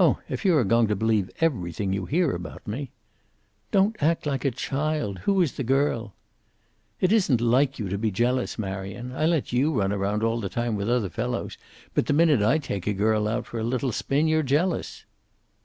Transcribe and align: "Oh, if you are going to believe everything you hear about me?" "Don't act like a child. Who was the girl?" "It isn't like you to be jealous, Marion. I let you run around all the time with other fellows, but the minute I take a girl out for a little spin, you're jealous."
"Oh, 0.00 0.18
if 0.28 0.44
you 0.44 0.56
are 0.56 0.64
going 0.64 0.88
to 0.88 0.96
believe 0.96 1.30
everything 1.40 1.92
you 1.92 2.06
hear 2.06 2.32
about 2.32 2.66
me?" 2.66 2.90
"Don't 3.70 3.94
act 4.02 4.26
like 4.26 4.44
a 4.44 4.50
child. 4.50 5.18
Who 5.20 5.34
was 5.34 5.52
the 5.52 5.62
girl?" 5.62 6.12
"It 7.00 7.12
isn't 7.12 7.40
like 7.40 7.78
you 7.78 7.88
to 7.88 7.96
be 7.96 8.10
jealous, 8.10 8.58
Marion. 8.58 9.12
I 9.12 9.26
let 9.26 9.52
you 9.52 9.72
run 9.78 9.92
around 9.92 10.24
all 10.24 10.40
the 10.40 10.48
time 10.48 10.74
with 10.74 10.90
other 10.90 11.08
fellows, 11.08 11.56
but 11.94 12.06
the 12.06 12.12
minute 12.12 12.42
I 12.42 12.58
take 12.58 12.88
a 12.88 12.92
girl 12.92 13.28
out 13.28 13.46
for 13.46 13.60
a 13.60 13.62
little 13.62 13.92
spin, 13.92 14.26
you're 14.26 14.42
jealous." 14.42 15.04